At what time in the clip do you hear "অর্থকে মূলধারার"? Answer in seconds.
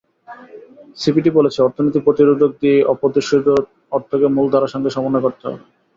3.91-4.73